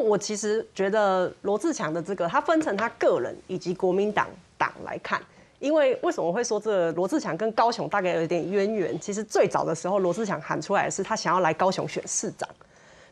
[0.00, 4.26] 我其实觉得罗志强的这个，他分成他个人以及国民党
[4.56, 5.20] 党来看。
[5.58, 8.98] 因为为什么会说这个罗志强跟高雄大概有点渊源？
[8.98, 12.48] 其实最早的时候，罗志强喊出来的是他想要来高雄选市长，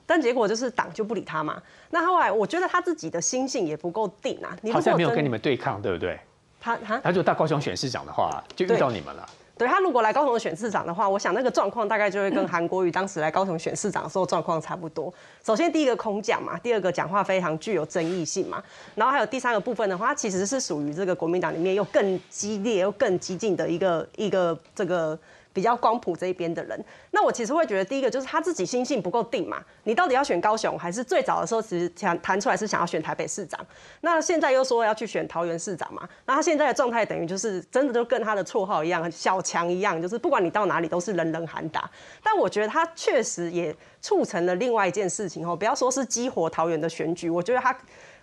[0.06, 1.62] 但结果就是党就不理他嘛。
[1.90, 4.56] 那后来我觉得他自己的心性也不够定啊。
[4.62, 6.18] 你好像没有跟你们对抗，对不对？
[6.58, 9.28] 他他他就到高雄选市长的话，就遇到你们了。
[9.58, 15.12] 对，他如果来高雄选市长的话，我想那个状况大概就会跟韩国瑜当时来高雄选市长的时候状况差不多。
[15.44, 18.62] 首先第一个空降嘛，第二个讲话非常具有争议性嘛，
[18.94, 25.18] 然后还有第三个部分的话，其实是属于这个国民党里面又更激烈又更激进的一个一个这个。
[25.52, 29.62] 比较光谱这一边的人，那我其实会觉得，第一个就是他自己心性不够定嘛。
[29.84, 33.58] 你到底要选高雄，还是最早的时候其实想谈出来是想要选台北市长，
[34.02, 36.08] 那现在又说要去选桃园市长嘛？
[36.26, 41.90] 那他现在的状态等于就是真的就跟他的绰号一样，小强一样，就是不管你到哪里都是人人喊打。
[42.22, 47.76] 但我觉得他确实也促成了另外一件事情哦，不要说是激活桃园的选举，我觉得他。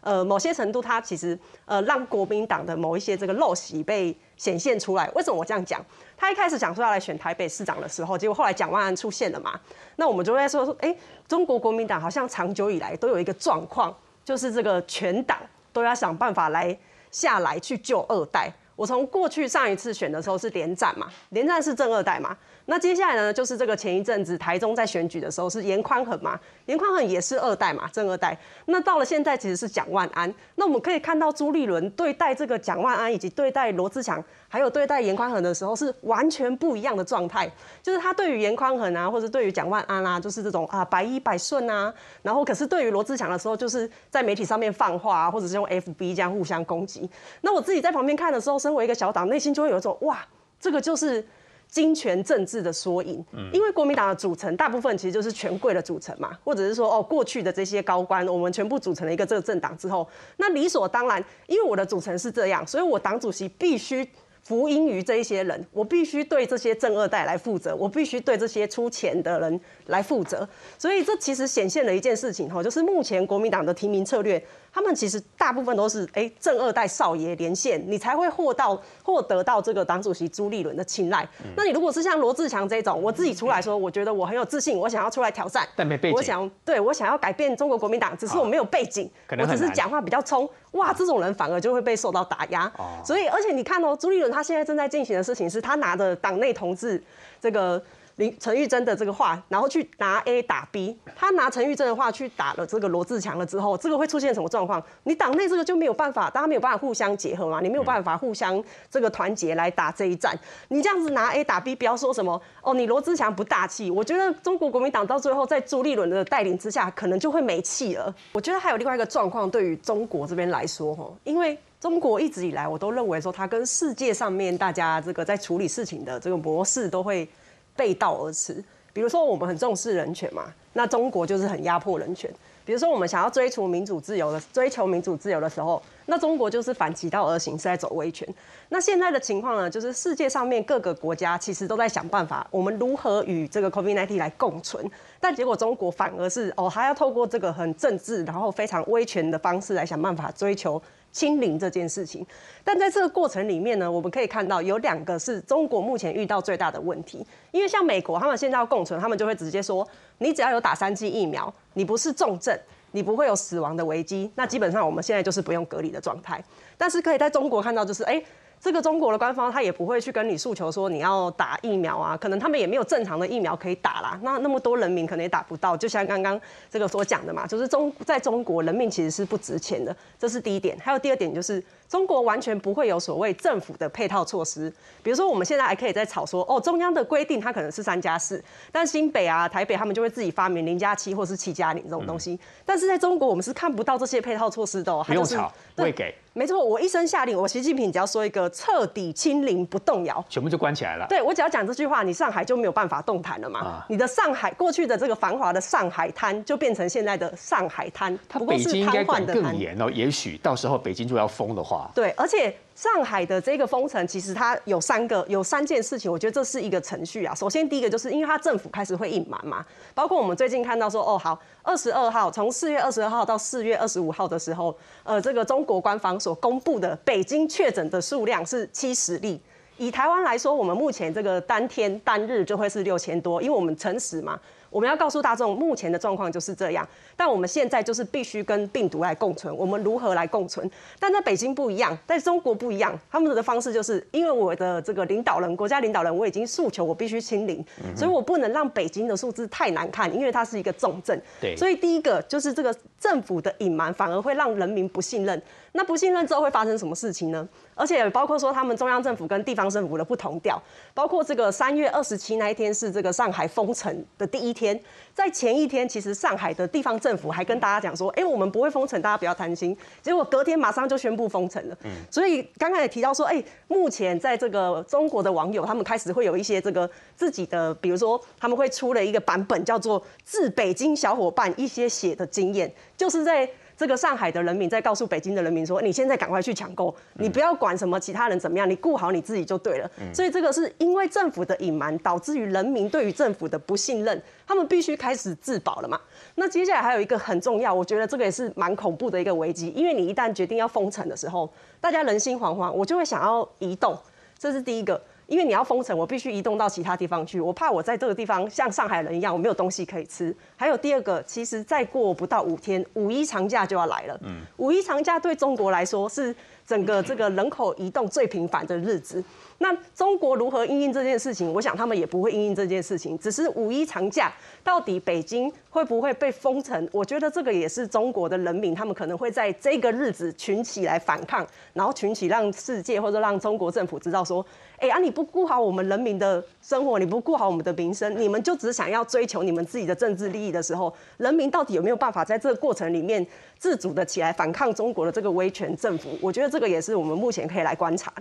[0.05, 5.09] 呃，某些程度，他其实呃，让国民党的某一些这个陋习被显现出来。
[5.15, 5.83] 为什么我这样讲？
[6.15, 9.59] 他一开始讲说要来选台北市长的时候，结果后来蒋万安出现了嘛？
[9.95, 10.95] 那我们就会说说，哎，
[11.27, 13.91] 中国国民党好像长久以来都有一个状况，
[14.23, 15.39] 就是这个全党
[15.73, 16.77] 都要想办法来
[17.09, 18.53] 下来去救二代。
[18.75, 22.35] 我从过去上一次选的时候是连战嘛，连战是正二代嘛。
[22.67, 28.35] 那接下来呢，就是这个前一阵子台中在选举的时候是严宽恒嘛，严宽恒也是二代嘛，正二代。
[28.65, 30.33] 那到了现在其实是蒋万安。
[30.55, 37.47] 那我们可以看到朱立伦对待这个蒋万安以及对待罗志强，还有对待严宽恒的时候是完全不一样的状态。
[37.83, 41.93] 就是他对于严宽恒啊，或者对于蒋万安啊，就是这种啊百依百顺啊。
[42.23, 47.07] 然后可是对于罗志强的时候，就是在媒体上面放话啊，或者是用 FB 这样互相攻击。
[47.41, 50.25] 那我自己在旁边看的时候，身为一个小党，内心就会有一种哇，
[50.59, 51.23] 这个就是。
[51.67, 60.07] 金权政治的缩影，因为国民党的组成大部分其实就是权贵的组成嘛，或者是说哦，过去的这些高官，我们全部组成了一个这个政党之后，
[60.37, 64.07] 那理所当然，因为我的组成是这样，所以我党主席必须
[64.43, 70.47] 服膺于这一些人，我必须对这些正二代来负责，我必须对这些出钱的人来负责，
[70.77, 74.41] 所以这其实显现了一件事情哈，就是目前国民党的提名策略。
[74.75, 81.25] 他们其实大部分都是哎正二代少爷连线，你才会获到获得到这个党主席朱立伦的青睐。
[81.39, 92.69] 嗯、那你如果是像罗志祥这种，我自己出来说，我觉得我很有自信，我想要出来挑战，但没背景，我想对我想要改变中国国民党，只是我没有背景，哦、我只是讲话比较冲，哇，这种人反而就会被受到打压。
[92.77, 97.01] 哦、所以而且你看哦，朱立伦他现在正在进行的事情是他拿着党内同志
[97.39, 97.81] 这个。
[98.17, 104.81] 林陈玉珍的这个话，然后去拿 A 打 B，他拿陈玉珍的话去打了这个罗志强了之后，这个会出现什么状况？
[105.03, 110.33] 你党内这个就没有办法，大家没有办法互相结合嘛，你没有办法互相这个团结来打这一战。
[110.69, 113.91] 你这样子拿 A 打 B，不要说什么哦，你罗志强不大气。
[113.91, 118.15] 我觉得中国国民党到最后在朱立伦的带领之下，可能就会没气了。
[118.31, 127.27] 我觉得还有另外一个状况，对于中国这边来说，哈，因为中国一直以来我都认为说，它跟世界上面大家这个在处理事情的这个模式都会。
[127.75, 128.63] 背道而驰，
[128.93, 132.31] 比如说我们很重视人权嘛，那中国就是很压迫人权。
[132.63, 138.27] 比如说我们想要追求民主自由的追求民主自由的时候，那中国就是反其道而行，是在走威权。
[138.69, 144.83] 那现在的情况呢，就是世界上面各个国家其实都在想办法，我们如何与这个 COVID-19 来共存。
[145.19, 150.81] 但结果中国反而是哦，还要透过这个很政治，然后非常威权的方式来想办法追求。
[151.15, 152.25] 清零这件事情，
[152.61, 157.25] 但在这个过程里面呢，我们可以看到有两个是中国目前遇到最大的问题。
[157.51, 159.87] 因为像美国，他们现在要共存，他们就会直接说，
[160.17, 162.53] 你只要有打三剂疫苗，你不是重症，
[162.91, 166.43] 你不会有死亡的危机，那基本上我们现在就是不用隔离的状态。
[166.77, 168.21] 但是可以在中国看到，就是哎。
[168.59, 174.19] 这个中国的官方他也不会去跟你诉求说你要打疫苗啊，可能他们也没有正常的疫苗可以打啦。
[174.23, 176.39] 那那么多人民可能也打不到，就像刚刚
[176.69, 180.77] 这个所讲的嘛，就是中在中国人命其实是不值钱的，这是第一点。
[180.81, 181.63] 还有第二点就是。
[181.95, 184.69] 中国完全不会有所谓政府的配套措施，
[185.01, 192.33] 比如说我们现在还可以在吵说，哦，中央的规定它可能是三加四，但新北啊、台北他们就会自己发明零加七或是七加零这种东西。
[192.33, 196.13] 嗯、但是在中国，我们是看不到这些配套措施的、哦，不用吵，不会给。
[196.33, 201.07] 没错，我一声下令，我习近平只要说一个彻底清零不动摇，全部就关起来了。
[201.07, 203.61] 对，我只要讲这句话，你上海就没有办法动弹了嘛。
[203.61, 208.19] 啊、你的上海过去的这个繁华的上海滩，就变成现在的上海滩。
[208.27, 211.84] 它北京应该管更严哦，也许到时候北京就要封的话。
[211.93, 212.55] 对，而且。
[212.75, 217.33] 上海的这个封城，其实它有三个，有三件事情，我觉得这是一个程序啊。
[217.33, 229.39] 首先，第一个就是因为它政府开始会隐瞒嘛，包括我们最近看到说，哦，好，二十二号，从四月二十二号到四月二十五号的时候，呃，这个中国官方所公布的北京确诊的数量是七十例。
[229.77, 234.39] 以台湾来说，我们目前这个单天单日就会是六千多，因为我们诚实嘛。
[234.71, 236.85] 我们要告诉大众，目前的状况就是这样。
[237.15, 240.69] 但我们现在就是必须跟病毒来共存，我们如何来共存？
[240.99, 247.63] 但在北京不一样，在中国不一样，他们的方式就是因为我的这个领导人，国家领导人，我已经诉求我必须清零，
[247.95, 251.17] 所以我不能让北京的数字太难看，因为它是一个重症。
[251.39, 252.75] 对，所以第一个就是这个
[253.05, 255.39] 政府的隐瞒，反而会让人民不信任。
[255.73, 257.47] 那不信任之后会发生什么事情呢？
[257.75, 260.59] 而且包括说他们中央政府跟地方政府的不同调，
[260.95, 264.79] 包括这个三月二十七那一天是这个上海封城的第一天，
[265.13, 269.77] 在前一天其实上海的地方政府还跟大家讲说，哎，我们不会封城，大家不要担心。
[270.01, 271.77] 结果隔天马上就宣布封城了。
[271.83, 283.49] 嗯，所以刚刚也提到说，哎，目前在这个中国的网友，他们开始会有一些这个自己的，比如说他们会出了一个版本，叫做《致北京小伙伴一些血的经验》，就是在。
[283.77, 295.99] 这个上海的人民在告诉北京的人民说：“你现在赶快去抢购，你不要管什么其他人怎么样，你顾好你自己就对了。”所以这个是因为政府的隐瞒，导致于人民对于政府的不信任，他们必须开始自保了嘛。
[296.35, 301.51] 那接下来还有一个很重要，我觉得这个也是蛮恐怖的一个危机，因为你一旦决定要封城的时候，
[301.81, 303.99] 大家人心惶惶，我就会想要移动，
[304.39, 305.01] 这是第一个。
[305.27, 307.39] 因为你要封城，我必须移动到其他地方去。
[307.39, 310.35] 我怕我在这个地方像上海人一样，我没有东西可以吃。
[310.55, 314.19] 还有第二个，其实再过不到五天，五一长假就要来了。
[314.23, 316.35] 嗯，五一长假对中国来说是
[316.65, 319.23] 整个这个人口移动最频繁的日子。
[319.57, 321.51] 那中国如何应应这件事情？
[321.53, 323.17] 我想他们也不会应应这件事情。
[323.17, 324.31] 只是五一长假
[324.63, 326.87] 到底北京会不会被封城？
[326.91, 334.45] 我觉得这个也是中国的人民，他们可能会在这个日子群起来反抗，然后群起让世界或者让中国政府知道说，
[334.77, 343.25] 哎啊，你不顾好我们人民的生活，你不顾好我们的民生，你们就只想要追求你们自己的政治利益的时候，人民到底有没有办法在这个过程里面
[343.57, 346.09] 自主的起来反抗中国的这个威权政府？
[346.21, 348.11] 我觉得这个也是我们目前可以来观察。